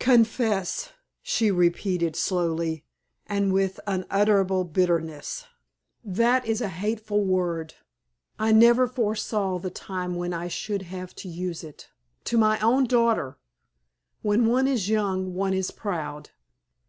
"Confess," 0.00 0.90
she 1.22 1.52
repeated, 1.52 2.16
slowly, 2.16 2.84
and 3.28 3.52
with 3.52 3.78
unutterable 3.86 4.64
bitterness. 4.64 5.44
"That 6.04 6.44
is 6.44 6.60
a 6.60 6.66
hateful 6.68 7.22
word. 7.24 7.74
I 8.40 8.50
never 8.50 8.88
foresaw 8.88 9.60
the 9.60 9.70
time 9.70 10.16
when 10.16 10.34
I 10.34 10.48
should 10.48 10.82
have 10.90 11.14
to 11.22 11.28
use 11.28 11.62
it 11.62 11.90
to 12.24 12.36
my 12.36 12.58
own 12.58 12.86
daughter! 12.86 13.38
When 14.22 14.46
one 14.46 14.66
is 14.66 14.88
young 14.88 15.32
one 15.34 15.54
is 15.54 15.70
proud." 15.70 16.30